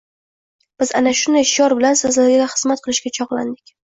Biz 0.83 0.91
ana 0.99 1.11
shunday 1.19 1.45
shior 1.51 1.75
bilan 1.81 1.99
sizlarga 2.01 2.49
xizmat 2.55 2.83
qilishga 2.87 3.15
chog‘landik. 3.21 3.77